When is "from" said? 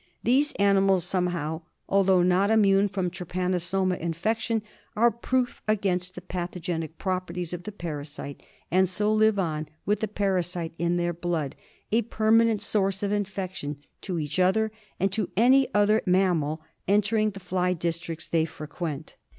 2.87-3.11